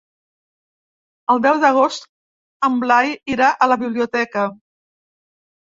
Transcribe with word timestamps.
El 1.33 1.43
deu 1.47 1.59
d'agost 1.65 2.09
en 2.69 2.81
Blai 2.87 3.15
irà 3.37 3.53
a 3.67 3.73
la 3.75 3.81
biblioteca. 3.87 4.51